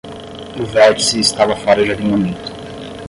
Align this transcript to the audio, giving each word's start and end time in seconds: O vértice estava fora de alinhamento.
O 0.59 0.65
vértice 0.65 1.19
estava 1.19 1.55
fora 1.55 1.85
de 1.85 1.91
alinhamento. 1.91 2.51